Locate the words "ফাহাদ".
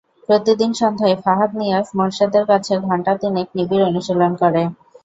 1.23-1.51